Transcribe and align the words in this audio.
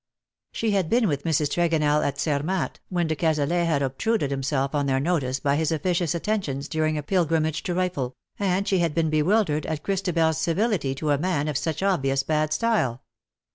She 0.51 0.71
had 0.71 0.89
been 0.89 1.07
with 1.07 1.25
Mrs. 1.25 1.51
Tregonell 1.51 2.01
at 2.03 2.19
Zermatt, 2.19 2.79
when 2.89 3.05
de 3.05 3.15
Cazalet 3.15 3.67
had 3.67 3.83
obtruded 3.83 4.31
himself 4.31 4.73
on 4.73 4.87
their 4.87 4.99
notice 4.99 5.39
by 5.39 5.57
his 5.57 5.71
officious 5.71 6.15
attentions 6.15 6.67
during 6.67 6.97
a 6.97 7.03
pilgrimage 7.03 7.61
to 7.61 7.75
the 7.75 7.79
RifFel, 7.81 8.13
and 8.39 8.67
she 8.67 8.79
had 8.79 8.95
been 8.95 9.11
bewildered 9.11 9.67
at 9.67 9.83
Christabers 9.83 10.37
civility 10.39 10.95
to 10.95 11.11
a 11.11 11.19
man 11.19 11.47
of 11.47 11.55
such 11.55 11.83
obvious 11.83 12.23
bad 12.23 12.51
style. 12.51 13.03